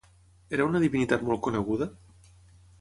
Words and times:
Era 0.57 0.65
una 0.69 0.81
divinitat 0.85 1.27
molt 1.29 1.45
coneguda? 1.49 1.91